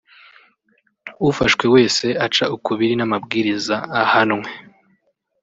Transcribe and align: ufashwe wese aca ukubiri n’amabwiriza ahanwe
ufashwe 1.29 1.65
wese 1.75 2.05
aca 2.25 2.45
ukubiri 2.55 2.93
n’amabwiriza 2.97 3.75
ahanwe 4.01 4.49